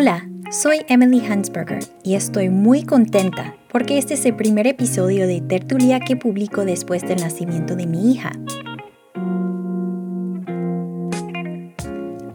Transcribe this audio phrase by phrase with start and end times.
[0.00, 5.40] Hola, soy Emily Hansberger y estoy muy contenta porque este es el primer episodio de
[5.40, 8.30] Tertulia que publico después del nacimiento de mi hija.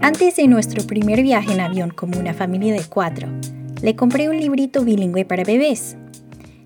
[0.02, 3.29] Antes de nuestro primer viaje en avión como una familia de cuatro,
[3.82, 5.95] le compré un librito bilingüe para bebés.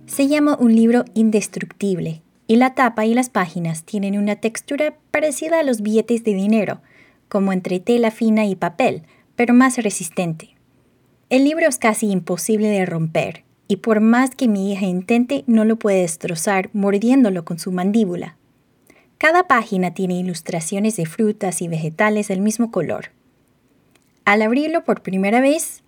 [0.07, 5.59] Se llama Un libro indestructible y la tapa y las páginas tienen una textura parecida
[5.59, 6.81] a los billetes de dinero,
[7.29, 9.03] como entre tela fina y papel,
[9.35, 10.56] pero más resistente.
[11.29, 15.65] El libro es casi imposible de romper, y por más que mi hija intente, no
[15.65, 18.37] lo puede destrozar mordiéndolo con su mandíbula.
[19.17, 23.11] Cada página tiene ilustraciones de frutas y vegetales del mismo color.
[24.23, 25.83] Al abrirlo por primera vez,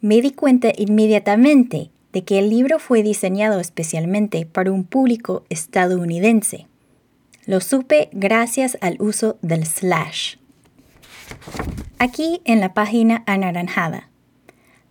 [0.00, 6.68] me di cuenta inmediatamente de que el libro fue diseñado especialmente para un público estadounidense.
[7.46, 10.36] Lo supe gracias al uso del slash.
[11.98, 14.08] Aquí en la página anaranjada.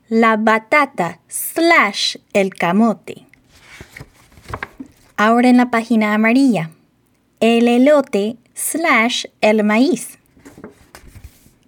[0.10, 3.26] La batata slash el camote.
[5.16, 6.72] Ahora en la página amarilla.
[7.40, 10.20] El elote slash el maíz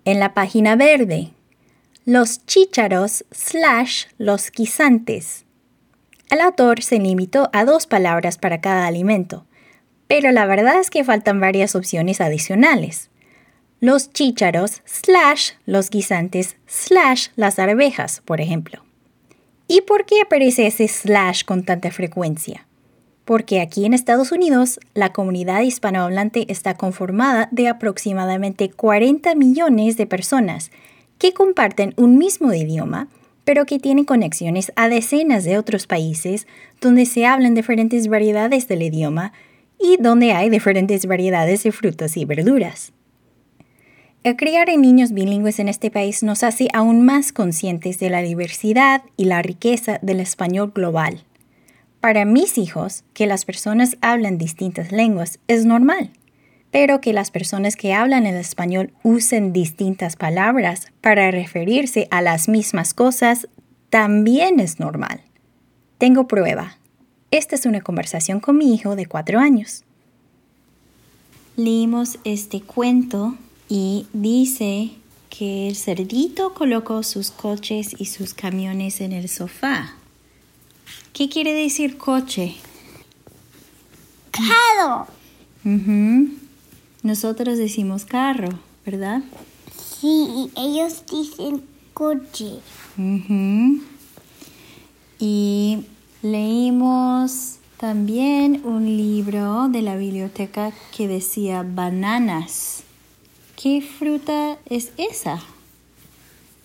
[0.06, 1.32] en la página verde.
[2.06, 5.46] Los chícharos slash los guisantes.
[6.30, 9.46] El autor se limitó a dos palabras para cada alimento,
[10.08, 13.10] pero la verdad es que faltan varias opciones adicionales.
[13.86, 18.84] Los chícharos slash los guisantes slash las arvejas, por ejemplo.
[19.68, 22.66] ¿Y por qué aparece ese slash con tanta frecuencia?
[23.26, 30.08] porque aquí en Estados Unidos la comunidad hispanohablante está conformada de aproximadamente 40 millones de
[30.08, 30.72] personas
[31.20, 33.08] que comparten un mismo idioma,
[33.44, 36.48] pero que tienen conexiones a decenas de otros países
[36.82, 39.32] donde se hablan diferentes variedades del idioma
[39.80, 42.95] y donde hay diferentes variedades de frutas y verduras.
[44.26, 48.24] El criar en niños bilingües en este país nos hace aún más conscientes de la
[48.24, 51.22] diversidad y la riqueza del español global
[52.02, 56.10] para mis hijos, que las personas hablan distintas lenguas es normal,
[56.72, 62.50] pero que las personas que hablan el español usen distintas palabras para referirse a las
[62.50, 63.48] mismas cosas
[63.92, 65.22] también es normal.
[66.00, 66.80] Tengo prueba.
[67.30, 69.84] Esta es una conversación con mi hijo de cuatro años.
[71.58, 73.36] Leímos este cuento
[73.68, 74.92] y dice
[75.30, 79.96] que el cerdito colocó sus coches y sus camiones en el sofá.
[81.14, 82.56] ¿Qué quiere decir coche?
[84.32, 85.08] Carro.
[87.04, 89.24] Nosotros decimos carro, ¿verdad?
[90.00, 92.60] Sí, ellos dicen coche.
[95.20, 95.86] Y
[96.22, 102.85] leímos también un libro de la biblioteca que decía bananas.
[103.56, 105.42] ¿Qué fruta es esa?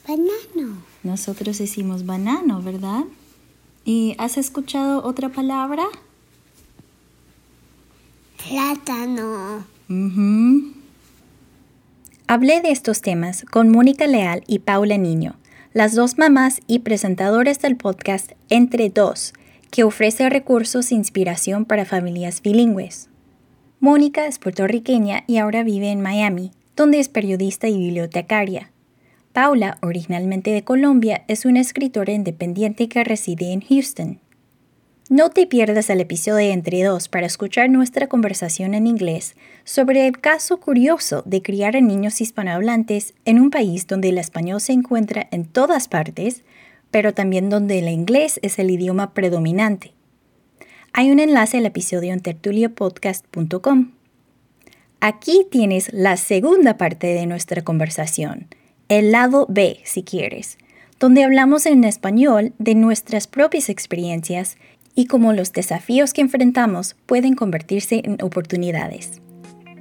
[0.07, 0.83] Banano.
[1.05, 3.05] Nosotros decimos banano, ¿verdad?
[3.85, 5.85] ¿Y has escuchado otra palabra?
[8.49, 9.65] Plátano.
[12.27, 15.37] Hablé de estos temas con Mónica Leal y Paula Niño,
[15.73, 19.33] las dos mamás y presentadoras del podcast Entre Dos,
[19.71, 23.09] que ofrece recursos e inspiración para familias bilingües.
[23.79, 28.71] Mónica es puertorriqueña y ahora vive en Miami, donde es periodista y bibliotecaria.
[29.35, 34.19] Paula, originalmente de Colombia, es una escritora independiente que reside en Houston.
[35.11, 40.19] No te pierdas el episodio Entre Dos para escuchar nuestra conversación en inglés sobre el
[40.23, 45.29] caso curioso de criar a niños hispanohablantes en un país donde el español se encuentra
[45.33, 46.45] en todas partes,
[46.91, 49.93] pero también donde el inglés es el idioma predominante.
[50.95, 54.00] Hay un enlace al episodio en tertuliopodcast.com.
[55.01, 58.49] Aquí tienes la segunda parte de nuestra conversación
[58.91, 60.59] el lado B, si quieres,
[60.99, 64.59] donde hablamos en español de nuestras propias experiencias
[64.97, 69.23] y cómo los desafíos que enfrentamos pueden convertirse en oportunidades.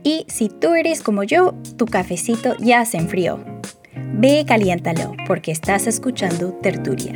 [0.04, 3.44] Y si tú eres como yo, tu cafecito ya se enfrió.
[4.14, 7.16] Ve y caliéntalo porque estás escuchando Tertulia.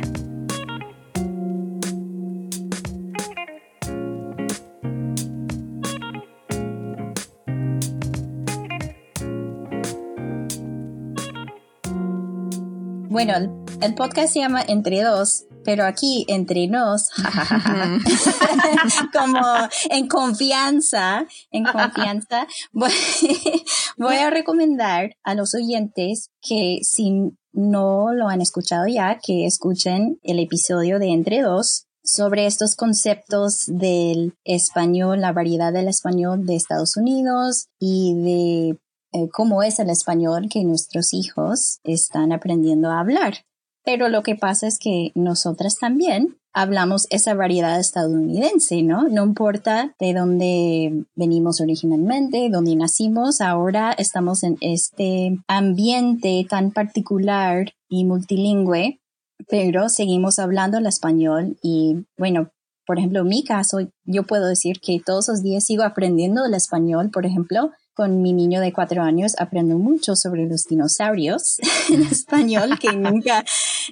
[13.14, 17.10] Bueno, el, podcast se llama Entre Dos, pero aquí entre nos,
[19.12, 19.40] como
[19.88, 28.40] en confianza, en confianza, voy, a recomendar a los oyentes que si no lo han
[28.40, 35.32] escuchado ya, que escuchen el episodio de Entre Dos sobre estos conceptos del español, la
[35.32, 38.78] variedad del español de Estados Unidos y de
[39.14, 43.44] eh, cómo es el español que nuestros hijos están aprendiendo a hablar.
[43.84, 49.08] Pero lo que pasa es que nosotras también hablamos esa variedad estadounidense, ¿no?
[49.08, 57.72] No importa de dónde venimos originalmente, dónde nacimos, ahora estamos en este ambiente tan particular
[57.88, 59.00] y multilingüe,
[59.48, 62.50] pero seguimos hablando el español y bueno,
[62.86, 66.54] por ejemplo, en mi caso, yo puedo decir que todos los días sigo aprendiendo el
[66.54, 71.58] español, por ejemplo, con mi niño de cuatro años aprendo mucho sobre los dinosaurios
[71.92, 73.44] en español, que nunca,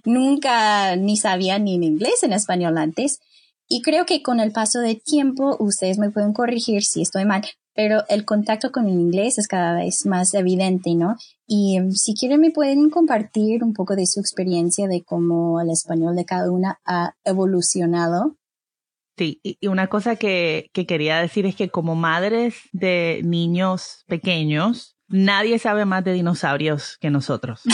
[0.05, 3.21] nunca ni sabía ni en inglés en español antes.
[3.69, 7.43] Y creo que con el paso del tiempo, ustedes me pueden corregir si estoy mal,
[7.75, 11.17] pero el contacto con el inglés es cada vez más evidente, ¿no?
[11.47, 15.71] Y em, si quieren me pueden compartir un poco de su experiencia de cómo el
[15.71, 18.37] español de cada una ha evolucionado
[19.17, 25.59] Sí, y una cosa que, quería decir es que como madres de niños pequeños, nadie
[25.59, 27.61] sabe más de dinosaurios que nosotros.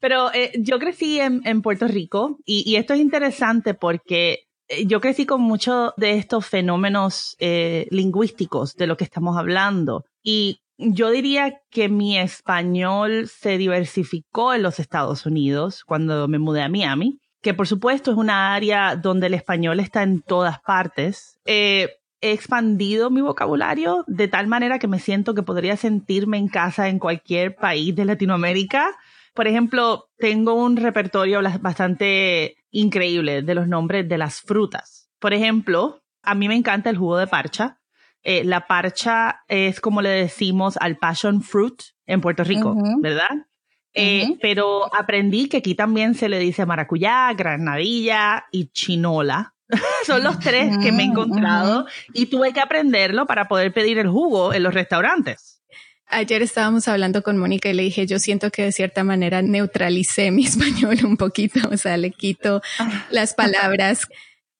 [0.00, 5.24] Pero eh, yo crecí en, Puerto Rico y, esto es interesante porque eh, yo crecí
[5.24, 10.04] con muchos de estos fenómenos eh, lingüísticos de lo que estamos hablando.
[10.22, 16.62] Y yo diría que mi español se diversificó en los Estados Unidos cuando me mudé
[16.62, 21.38] a Miami, que por supuesto es una área donde el español está en todas partes.
[21.44, 21.90] Eh,
[22.20, 26.88] he expandido mi vocabulario de tal manera que me siento que podría sentirme en casa
[26.88, 28.96] en cualquier país de Latinoamérica.
[29.34, 35.10] Por ejemplo, tengo un repertorio bastante increíble de los nombres de las frutas.
[35.18, 37.78] Por ejemplo, a mí me encanta el jugo de parcha.
[38.24, 43.46] Eh, la parcha es como le decimos al passion fruit en Puerto Rico, ¿verdad?
[43.92, 49.54] Eh, pero aprendí que aquí también se le dice maracuyá, granadilla y chinola.
[50.06, 54.08] Son los tres que me he encontrado y tuve que aprenderlo para poder pedir el
[54.08, 55.62] jugo en los restaurantes.
[56.06, 60.30] Ayer estábamos hablando con Mónica y le dije, yo siento que de cierta manera neutralicé
[60.30, 62.62] mi español un poquito, o sea, le quito
[63.10, 64.08] las palabras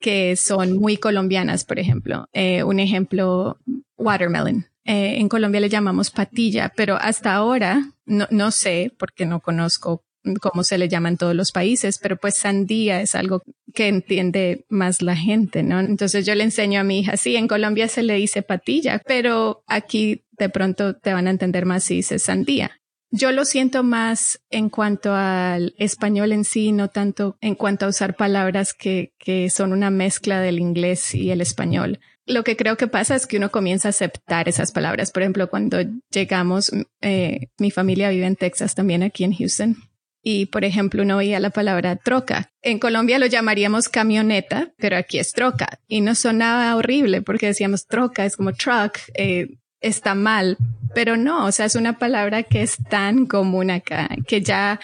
[0.04, 2.28] que son muy colombianas, por ejemplo.
[2.34, 3.56] Eh, un ejemplo,
[3.96, 4.66] watermelon.
[4.84, 10.04] Eh, en Colombia le llamamos patilla, pero hasta ahora no, no sé, porque no conozco
[10.42, 13.42] cómo se le llama en todos los países, pero pues sandía es algo
[13.72, 15.80] que entiende más la gente, ¿no?
[15.80, 19.64] Entonces yo le enseño a mi hija, sí, en Colombia se le dice patilla, pero
[19.66, 22.78] aquí de pronto te van a entender más si dices sandía.
[23.16, 27.88] Yo lo siento más en cuanto al español en sí, no tanto en cuanto a
[27.90, 32.00] usar palabras que, que son una mezcla del inglés y el español.
[32.26, 35.12] Lo que creo que pasa es que uno comienza a aceptar esas palabras.
[35.12, 35.78] Por ejemplo, cuando
[36.10, 36.72] llegamos,
[37.02, 39.76] eh, mi familia vive en Texas también, aquí en Houston.
[40.20, 42.50] Y, por ejemplo, uno oía la palabra troca.
[42.62, 45.78] En Colombia lo llamaríamos camioneta, pero aquí es troca.
[45.86, 48.98] Y no sonaba horrible porque decíamos troca, es como truck.
[49.14, 50.56] Eh, está mal,
[50.94, 54.80] pero no, o sea, es una palabra que es tan común acá, que ya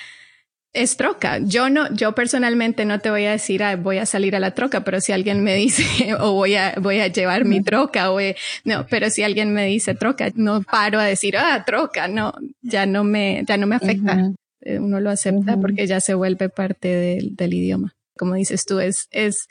[0.72, 1.38] es troca.
[1.38, 4.84] Yo no, yo personalmente no te voy a decir, voy a salir a la troca,
[4.84, 8.18] pero si alguien me dice, o voy a, voy a llevar mi troca, o
[8.64, 12.84] no, pero si alguien me dice troca, no paro a decir, ah, troca, no, ya
[12.86, 14.32] no me, ya no me afecta.
[14.62, 17.96] Eh, uno lo acepta porque ya se vuelve parte del, del idioma.
[18.18, 19.48] Como dices tú, es, es,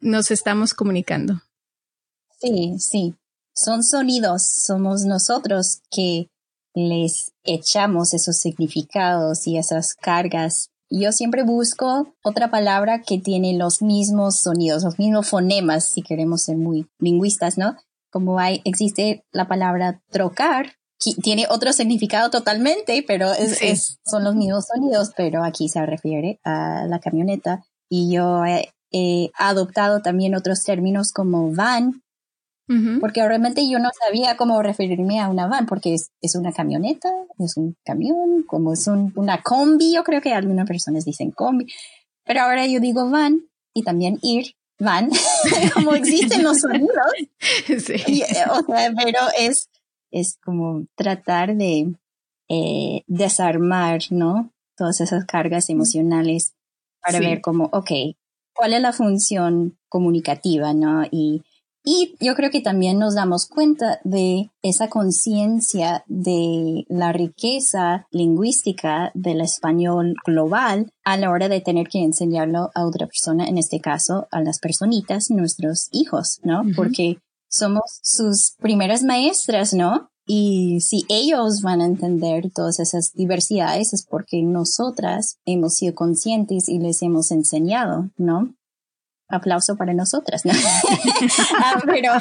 [0.00, 1.40] nos estamos comunicando.
[2.40, 3.14] Sí, sí
[3.54, 6.28] son sonidos, somos nosotros que
[6.74, 10.70] les echamos esos significados y esas cargas.
[10.90, 16.42] Yo siempre busco otra palabra que tiene los mismos sonidos, los mismos fonemas, si queremos
[16.42, 17.76] ser muy lingüistas, ¿no?
[18.10, 24.34] Como hay, existe la palabra trocar, que tiene otro significado totalmente, pero es, son los
[24.36, 27.64] mismos sonidos, pero aquí se refiere a la camioneta.
[27.88, 32.02] Y yo he adoptado también otros términos como van,
[33.00, 37.56] porque realmente yo no sabía cómo referirme a una van, porque es, una camioneta, es
[37.56, 41.66] un camión, como es una combi, yo creo que algunas personas dicen combi,
[42.24, 43.42] pero ahora yo digo van
[43.74, 45.10] y también ir, van,
[45.74, 46.90] como existen los sonidos.
[47.66, 48.22] Sí.
[48.22, 49.68] Eh, o sea, pero es,
[50.10, 51.92] es como tratar de
[52.48, 54.52] eh, desarmar, ¿no?
[54.76, 56.54] Todas esas cargas emocionales
[57.02, 57.90] para ver cómo, ok,
[58.54, 61.04] ¿cuál es la función comunicativa, ¿no?
[61.10, 61.42] Y
[61.84, 69.10] y yo creo que también nos damos cuenta de esa conciencia de la riqueza lingüística
[69.14, 73.80] del español global a la hora de tener que enseñarlo a otra persona, en este
[73.80, 76.62] caso a las personitas, nuestros hijos, ¿no?
[76.76, 80.08] Porque somos sus primeras maestras, ¿no?
[80.24, 86.68] Y si ellos van a entender todas esas diversidades es porque nosotras hemos sido conscientes
[86.68, 88.54] y les hemos enseñado, ¿no?
[89.32, 90.52] Aplauso para nosotras, ¿no?
[91.58, 92.12] Ah, pero,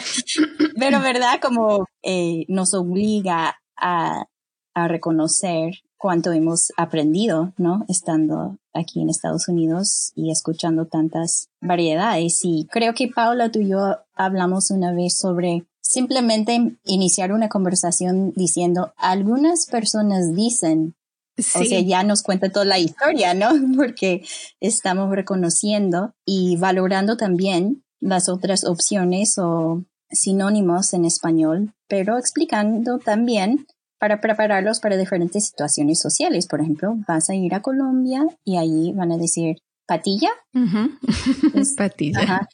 [0.79, 1.39] pero, ¿verdad?
[1.41, 4.25] Como eh, nos obliga a
[4.73, 7.85] a reconocer cuánto hemos aprendido, ¿no?
[7.87, 12.39] Estando aquí en Estados Unidos y escuchando tantas variedades.
[12.43, 18.31] Y creo que Paula, tú y yo hablamos una vez sobre simplemente iniciar una conversación
[18.35, 20.95] diciendo, algunas personas dicen,
[21.37, 23.49] o sea, ya nos cuenta toda la historia, ¿no?
[23.75, 24.23] Porque
[24.59, 33.65] estamos reconociendo y valorando también las otras opciones o sinónimos en español, pero explicando también
[33.99, 36.47] para prepararlos para diferentes situaciones sociales.
[36.47, 40.31] Por ejemplo, vas a ir a Colombia y ahí van a decir patilla.
[41.77, 42.49] patilla.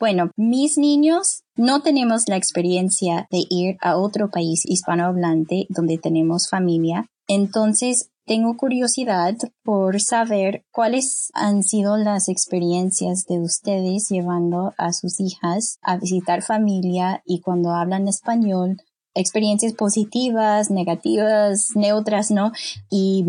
[0.00, 6.48] Bueno, mis niños no tenemos la experiencia de ir a otro país hispanohablante donde tenemos
[6.48, 7.06] familia.
[7.34, 9.34] Entonces, tengo curiosidad
[9.64, 16.42] por saber cuáles han sido las experiencias de ustedes llevando a sus hijas a visitar
[16.42, 18.76] familia y cuando hablan español,
[19.14, 22.52] experiencias positivas, negativas, neutras, ¿no?
[22.90, 23.24] Y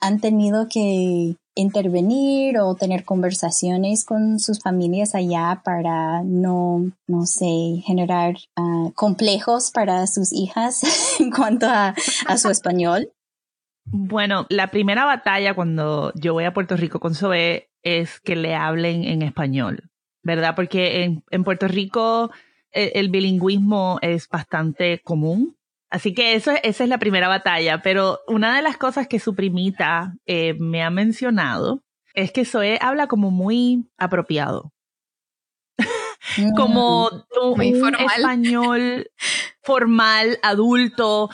[0.00, 7.82] han tenido que intervenir o tener conversaciones con sus familias allá para no, no sé,
[7.84, 10.80] generar ah, complejos para sus hijas
[11.20, 11.94] en cuanto a,
[12.36, 13.10] su español.
[13.86, 18.54] Bueno, la primera batalla cuando yo voy a Puerto Rico con Zoe es que le
[18.54, 19.90] hablen en español,
[20.22, 20.54] ¿verdad?
[20.56, 22.30] Porque en, en Puerto Rico
[22.72, 25.56] e, el, bilingüismo es bastante común.
[25.90, 27.82] Así que eso, esa es la primera batalla.
[27.82, 31.82] Pero una de las cosas que su primita eh, me ha mencionado
[32.14, 34.72] es que Zoe habla como muy apropiado.
[36.56, 37.10] como
[37.42, 39.10] un, español
[39.62, 41.30] formal, adulto,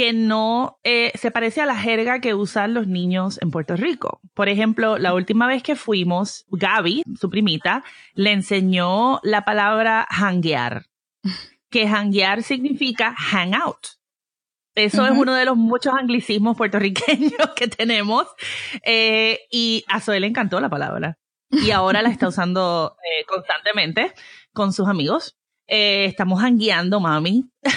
[0.00, 4.22] que no eh, se parece a la jerga que usan los niños en Puerto Rico.
[4.32, 10.86] Por ejemplo, la última vez que fuimos, Gaby, su primita, le enseñó la palabra hanguear,
[11.68, 13.88] que hanguear significa hang out.
[14.74, 18.26] Eso es uno de los muchos anglicismos puertorriqueños que tenemos.
[18.82, 21.18] Eh, y a Zoe le encantó la palabra.
[21.50, 24.14] Y ahora la está usando eh, constantemente
[24.54, 25.36] con sus amigos.
[25.70, 27.44] Estamos hangueando, mami.
[27.62, 27.74] es,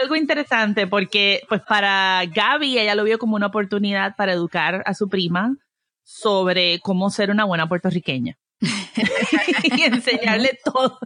[0.00, 4.94] algo interesante porque, pues, para Gaby, ella lo vio como una oportunidad para educar a
[4.94, 5.56] su prima
[6.02, 8.38] sobre cómo ser una buena puertorriqueña.
[8.62, 10.98] y enseñarle todas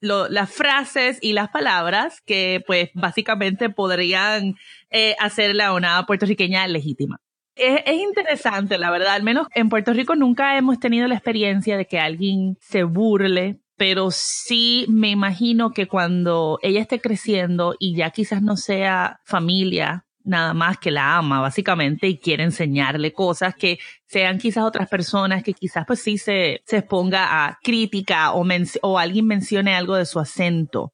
[0.00, 4.54] las frases y las palabras que, pues, básicamente podrían
[4.90, 7.20] eh, hacerla una puertorriqueña legítima.
[7.54, 9.12] Es, es, interesante, la verdad.
[9.12, 13.61] Al menos en Puerto Rico nunca hemos tenido la experiencia de que alguien se burle
[13.82, 20.06] pero sí me imagino que cuando ella esté creciendo y ya quizás no sea familia
[20.22, 25.42] nada más que la ama básicamente y quiere enseñarle cosas que sean quizás otras personas
[25.42, 28.46] que quizás pues sí se, se exponga a crítica o,
[28.82, 30.92] o alguien mencione algo de su acento,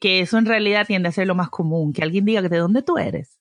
[0.00, 2.82] que eso en realidad tiende a ser lo más común, que alguien diga de dónde
[2.82, 3.38] tú eres.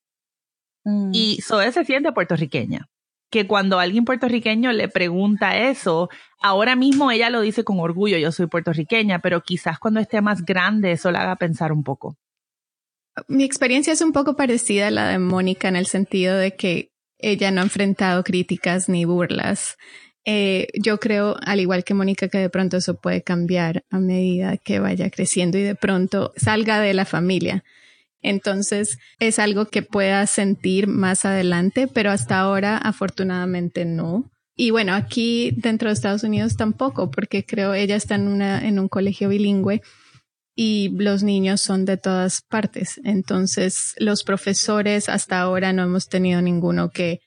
[0.83, 1.09] Mm.
[1.13, 2.87] Y Zoe se siente puertorriqueña
[3.33, 6.07] que cuando alguien puertorriqueño le pregunta eso,
[6.39, 10.45] ahora mismo ella lo dice con orgullo, yo soy puertorriqueña, pero quizás cuando esté más
[10.45, 12.15] grande eso la haga pensar un poco.
[13.27, 16.91] Mi experiencia es un poco parecida a la de Mónica en el sentido de que
[17.17, 19.77] ella no ha enfrentado críticas ni burlas.
[20.25, 24.57] Eh, yo creo, al igual que Mónica, que de pronto eso puede cambiar a medida
[24.57, 27.63] que vaya creciendo y de pronto salga de la familia.
[28.23, 34.31] Entonces es algo que pueda sentir más adelante, pero hasta ahora afortunadamente no.
[34.55, 38.79] Y bueno, aquí dentro de Estados Unidos tampoco, porque creo ella está en, una, en
[38.79, 39.81] un colegio bilingüe
[40.55, 43.01] y los niños son de todas partes.
[43.03, 47.19] Entonces los profesores hasta ahora no hemos tenido ninguno que,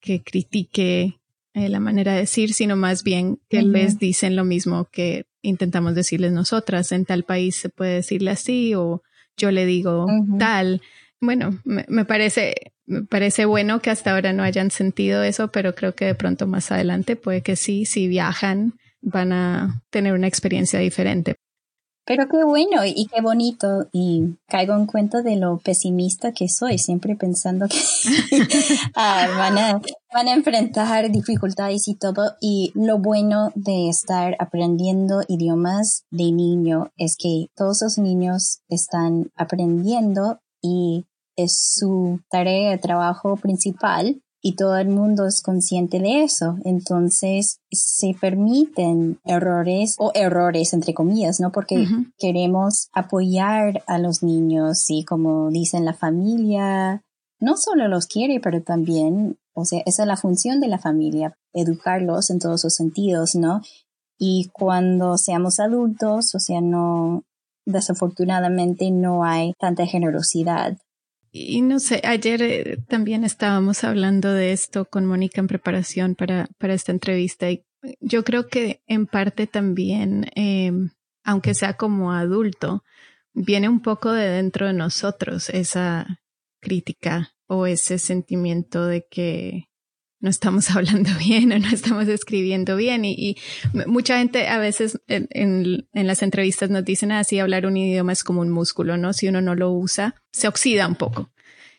[0.00, 1.18] que critique
[1.54, 5.94] eh, la manera de decir, sino más bien que les dicen lo mismo que intentamos
[5.94, 6.92] decirles nosotras.
[6.92, 9.02] En tal país se puede decirle así o
[9.36, 10.06] yo le digo
[10.38, 10.82] tal.
[11.20, 12.54] Bueno, me, parece,
[12.86, 16.46] me parece bueno que hasta ahora no hayan sentido eso, pero creo que de pronto
[16.46, 21.36] más adelante puede que sí, si viajan van a tener una experiencia diferente.
[22.06, 23.88] Pero qué bueno y qué bonito.
[23.92, 27.78] Y caigo en cuenta de lo pesimista que soy, siempre pensando que
[28.94, 29.80] ah, van, a,
[30.12, 32.34] van a enfrentar dificultades y todo.
[32.40, 39.30] Y lo bueno de estar aprendiendo idiomas de niño es que todos los niños están
[39.36, 41.06] aprendiendo y
[41.36, 46.58] es su tarea de trabajo principal y todo el mundo es consciente de eso.
[46.66, 51.50] Entonces se permiten errores o errores entre comillas, ¿no?
[51.50, 51.86] Porque
[52.18, 57.02] queremos apoyar a los niños y como dicen la familia,
[57.40, 61.34] no solo los quiere, pero también, o sea, esa es la función de la familia,
[61.54, 63.62] educarlos en todos sus sentidos, ¿no?
[64.18, 67.24] Y cuando seamos adultos, o sea, no,
[67.64, 70.76] desafortunadamente no hay tanta generosidad
[71.36, 76.48] Y no sé, ayer eh, también estábamos hablando de esto con Mónica en preparación para,
[76.58, 77.64] para esta entrevista y
[77.98, 80.90] yo creo que en parte también, em,
[81.24, 82.84] aunque sea como adulto,
[83.32, 86.20] viene un poco de dentro de nosotros esa
[86.60, 89.68] crítica o ese sentimiento de que
[90.24, 93.04] no estamos hablando bien o no estamos escribiendo bien.
[93.04, 93.36] Y,
[93.86, 98.24] mucha gente a veces en, las entrevistas nos dicen así, ah, hablar un idioma es
[98.24, 99.12] como un músculo, ¿no?
[99.12, 101.30] Si uno no lo usa, se oxida un poco.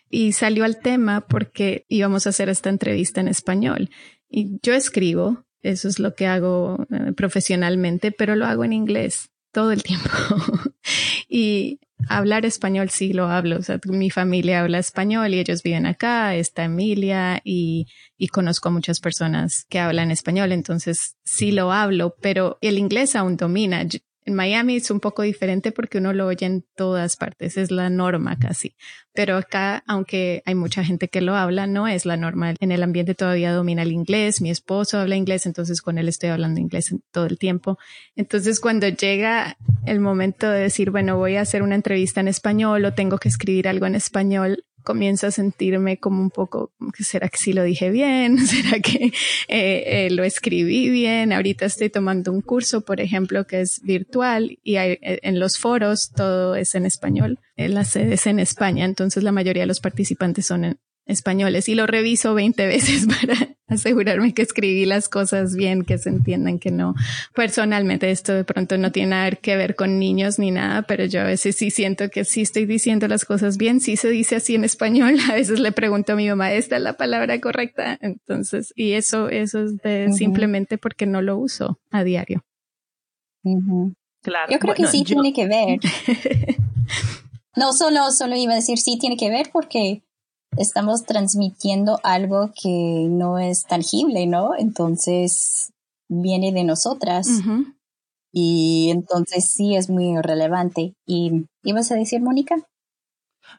[0.09, 3.89] Y salió al tema porque íbamos a hacer esta entrevista en español.
[4.29, 9.31] Y yo escribo, eso es lo que hago eh, profesionalmente, pero lo hago en inglés
[9.51, 10.09] todo el tiempo.
[11.27, 13.57] y hablar español sí lo hablo.
[13.57, 17.87] O sea, mi familia habla español y ellos viven acá, está Emilia y,
[18.17, 23.15] y conozco a muchas personas que hablan español, entonces sí lo hablo, pero el inglés
[23.15, 23.83] aún domina.
[24.25, 27.91] En Miami es un poco diferente porque uno lo oye en todas partes, es la
[27.91, 28.75] norma casi.
[29.13, 32.55] Pero acá, aunque hay mucha gente que lo habla, no es la norma.
[32.59, 36.29] En el ambiente todavía domina el inglés, mi esposo habla inglés, entonces con él estoy
[36.29, 37.77] hablando inglés todo el tiempo.
[38.15, 42.83] Entonces cuando llega el momento de decir, bueno, voy a hacer una entrevista en español
[42.83, 47.37] o tengo que escribir algo en español, comienzo a sentirme como un poco, ¿será que
[47.37, 48.37] sí lo dije bien?
[48.47, 49.11] ¿Será que
[49.49, 51.33] eh, eh, lo escribí bien?
[51.33, 55.57] Ahorita estoy tomando un curso, por ejemplo, que es virtual y hay, eh, en los
[55.57, 57.39] foros todo es en español.
[57.57, 61.75] La sede es en España, entonces la mayoría de los participantes son en, españoles y
[61.75, 66.71] lo reviso 20 veces para asegurarme que escribí las cosas bien, que se entiendan que
[66.71, 66.95] no.
[67.33, 71.21] Personalmente esto de pronto no tiene nada que ver con niños ni nada, pero yo
[71.21, 74.55] a veces sí siento que sí estoy diciendo las cosas bien, sí se dice así
[74.55, 75.17] en español.
[75.29, 77.97] A veces le pregunto a mi mamá, ¿esta es la palabra correcta?
[78.01, 82.43] Entonces, y eso, eso es de simplemente porque no lo uso a diario.
[84.21, 84.51] Claro.
[84.51, 85.79] Yo creo que sí tiene que ver.
[87.55, 90.04] no, solo, solo iba a decir sí tiene que ver porque
[90.57, 94.51] estamos transmitiendo algo que no es tangible, ¿no?
[94.57, 95.73] Entonces
[96.07, 97.27] viene de nosotras.
[98.31, 100.95] Y entonces sí es muy relevante.
[101.05, 102.55] ¿Y ibas a decir, Mónica?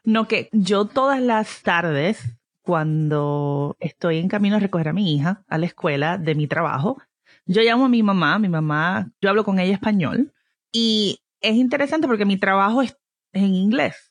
[0.03, 2.19] No, que yo todas las tardes,
[2.61, 6.97] cuando estoy en camino a recoger a mi hija a la escuela de mi trabajo,
[7.45, 10.33] yo llamo a mi mamá, mi mamá, yo hablo con ella español.
[10.71, 12.97] Y es interesante porque mi trabajo es
[13.33, 14.06] en inglés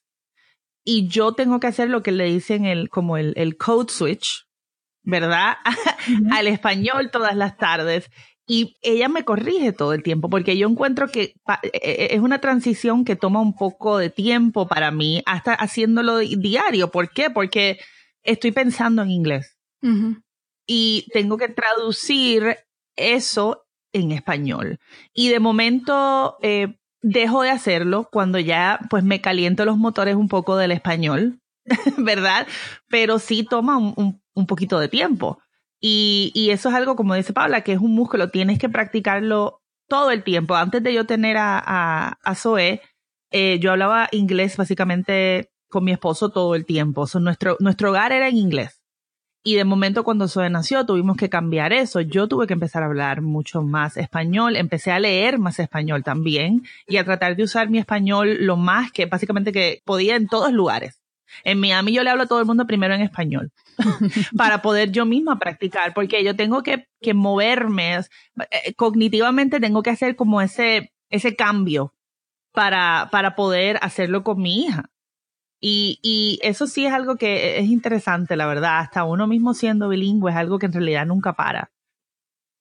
[0.89, 4.47] y yo tengo que hacer lo que le dicen el, como el, el code switch,
[5.03, 5.57] ¿verdad?
[6.33, 8.09] Al español todas las tardes.
[8.47, 12.41] Y ella me corrige todo el tiempo, porque yo encuentro que e, e, es una
[12.41, 16.93] transición que toma un poco de tiempo para mí, hasta haciéndolo diario.
[16.93, 17.31] ¿Por qué?
[17.31, 17.81] Porque
[18.23, 19.59] estoy pensando en inglés.
[20.69, 22.59] Y tengo que traducir
[22.95, 24.79] eso en español.
[25.13, 30.29] Y de momento, eh, dejo de hacerlo cuando ya pues me caliento los motores un
[30.29, 31.41] poco del español,
[31.99, 32.47] ¿verdad?
[32.89, 35.39] Pero sí toma un, un, poquito de tiempo.
[35.81, 39.63] Y, y, eso es algo, como dice Paula, que es un músculo, tienes que practicarlo
[39.89, 40.57] todo el tiempo.
[40.57, 42.83] Antes de yo tener a, a, Zoe,
[43.31, 47.07] eh, yo hablaba inglés básicamente con mi esposo todo el tiempo.
[47.21, 48.83] nuestro, nuestro hogar era en inglés.
[49.47, 52.01] Y de momento cuando Zoe nació tuvimos que cambiar eso.
[52.01, 56.65] Yo tuve que empezar a hablar mucho más español, empecé a leer más español también
[56.89, 60.53] y a tratar de usar mi español lo más que básicamente que podía en todos
[60.53, 61.01] lugares.
[61.45, 63.53] En Miami yo le hablo a todo el mundo primero en español
[64.37, 67.99] para poder yo misma practicar, porque yo tengo que, que moverme,
[68.51, 71.95] eh, cognitivamente tengo que hacer como ese, ese cambio
[72.51, 74.91] para, para poder hacerlo con mi hija.
[75.61, 78.81] Y, y, eso sí es algo que es interesante, la verdad.
[78.81, 81.71] Hasta uno mismo siendo bilingüe es algo que en realidad nunca para.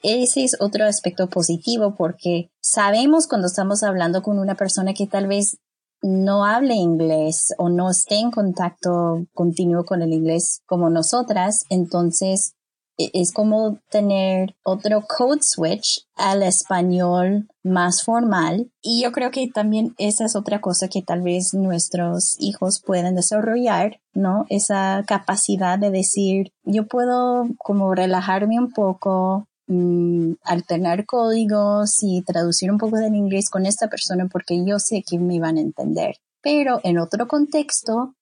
[0.01, 5.27] Ese es otro aspecto positivo porque sabemos cuando estamos hablando con una persona que tal
[5.27, 5.57] vez
[6.01, 12.53] no hable inglés o no esté en contacto continuo con el inglés como nosotras, entonces
[12.97, 18.71] es como tener otro code switch al español más formal.
[18.81, 23.15] Y yo creo que también esa es otra cosa que tal vez nuestros hijos pueden
[23.15, 24.45] desarrollar, ¿no?
[24.49, 32.71] Esa capacidad de decir, yo puedo como relajarme un poco, mm, alternar códigos y traducir
[32.71, 36.15] un poco del inglés con esta persona porque yo sé que me van a entender.
[36.41, 38.13] Pero en otro contexto,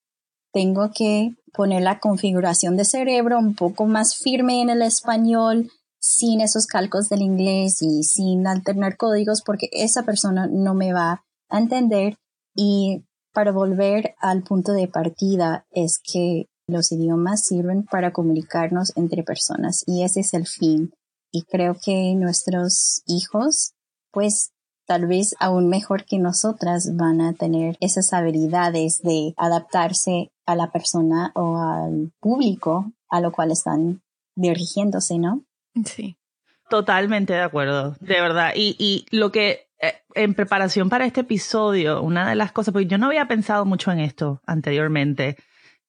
[0.53, 6.41] tengo que poner la configuración de cerebro un poco más firme en el español, sin
[6.41, 11.59] esos calcos del inglés y sin alternar códigos, porque esa persona no me va a
[11.59, 12.17] entender.
[12.55, 19.23] Y para volver al punto de partida es que los idiomas sirven para comunicarnos entre
[19.23, 20.93] personas y ese es el fin.
[21.31, 23.73] Y creo que nuestros hijos,
[24.11, 24.51] pues
[24.85, 30.71] tal vez aún mejor que nosotras van a tener esas habilidades de adaptarse a la
[30.71, 34.01] persona o al público a lo cual están
[34.35, 35.43] dirigiéndose, ¿no?
[35.85, 36.17] Sí.
[36.69, 38.53] Totalmente de acuerdo, de verdad.
[38.55, 42.87] Y, y lo que eh, en preparación para este episodio, una de las cosas, porque
[42.87, 45.37] yo no había pensado mucho en esto anteriormente,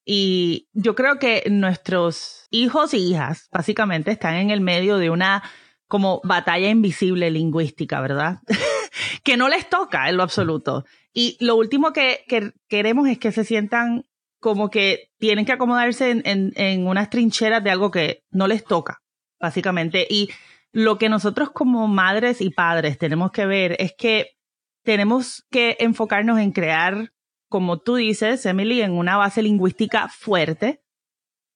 [0.04, 5.42] y yo creo que nuestros hijos y hijas básicamente están en el medio de una
[5.88, 8.40] como batalla invisible lingüística, ¿verdad?
[9.22, 10.84] que no les toca en lo absoluto.
[11.12, 12.24] Y lo último que,
[12.68, 14.04] queremos es que se sientan
[14.44, 19.00] como que tienen que acomodarse en, en, unas trincheras de algo que no les toca,
[19.40, 20.06] básicamente.
[20.10, 20.28] Y
[20.70, 24.36] lo que nosotros como madres y padres tenemos que ver es que
[24.82, 27.14] tenemos que enfocarnos en crear,
[27.48, 30.82] como tú dices, Emily, en una base lingüística fuerte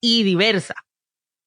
[0.01, 0.73] y diversa,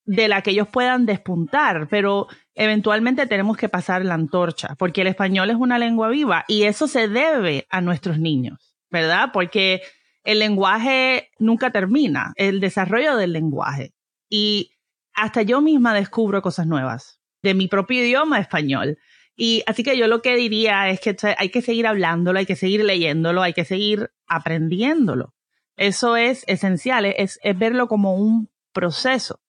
[0.05, 5.09] de la que ellos puedan despuntar, pero eventualmente tenemos que pasar la antorcha, porque el
[5.09, 9.31] español es una lengua viva y eso se debe a nuestros niños, ¿verdad?
[9.33, 9.83] Porque
[10.25, 13.95] el lenguaje nunca termina, el desarrollo del lenguaje.
[14.29, 14.73] Y
[15.15, 18.99] hasta yo misma descubro cosas nuevas de mi propio idioma español.
[19.35, 22.57] Y así que yo lo que diría es que hay que seguir hablándolo, hay que
[22.57, 25.35] seguir leyéndolo, hay que seguir aprendiéndolo.
[25.77, 29.41] Eso es esencial, es, es verlo como un proceso.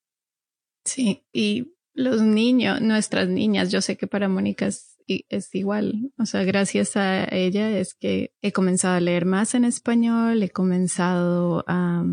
[0.86, 6.12] Sí, y los niños, nuestras niñas, yo sé que para Mónica es, es, igual.
[6.18, 10.50] O sea, gracias a ella es que he comenzado a leer más en español, he
[10.50, 12.04] comenzado a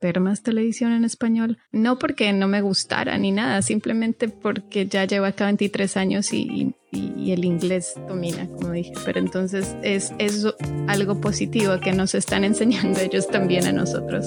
[0.00, 1.58] ver más televisión en español.
[1.72, 6.74] No porque no me gustara ni nada, simplemente porque ya llevo acá 23 años y,
[6.92, 8.92] el inglés domina, como dije.
[9.04, 10.46] Pero entonces es, es
[10.86, 14.26] algo positivo que nos están enseñando ellos también a nosotros.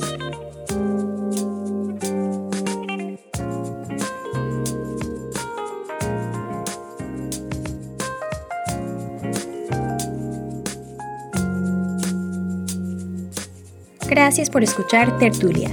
[14.09, 15.69] Gracias por escuchar Tertulia.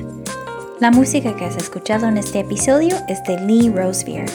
[0.78, 4.26] La música que has escuchado en este episodio es de Lee Rosevier.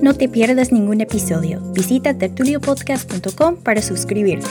[0.00, 1.60] No te pierdas ningún episodio.
[1.72, 4.48] Visita tertuliopodcast.com para suscribirte.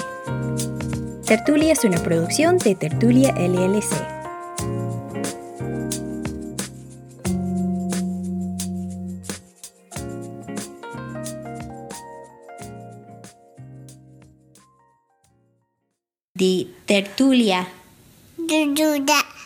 [1.25, 3.95] Tertulia es una producción de Tertulia LLC.
[16.33, 17.65] De Tertulia
[18.65, 19.36] do that.